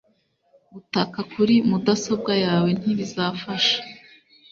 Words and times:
Gutaka 0.73 1.19
kuri 1.31 1.55
mudasobwa 1.69 2.33
yawe 2.45 2.69
ntibizafasha. 2.79 3.77